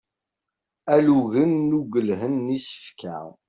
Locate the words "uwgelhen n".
1.77-2.47